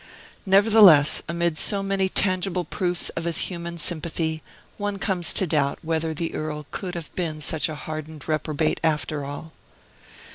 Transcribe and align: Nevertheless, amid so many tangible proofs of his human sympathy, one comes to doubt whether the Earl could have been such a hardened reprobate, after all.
Nevertheless, 0.47 1.21
amid 1.29 1.59
so 1.59 1.83
many 1.83 2.09
tangible 2.09 2.65
proofs 2.65 3.09
of 3.09 3.25
his 3.25 3.37
human 3.37 3.77
sympathy, 3.77 4.41
one 4.79 4.97
comes 4.97 5.31
to 5.33 5.45
doubt 5.45 5.77
whether 5.83 6.11
the 6.11 6.33
Earl 6.33 6.65
could 6.71 6.95
have 6.95 7.13
been 7.13 7.39
such 7.39 7.69
a 7.69 7.75
hardened 7.75 8.27
reprobate, 8.27 8.79
after 8.83 9.23
all. 9.23 9.51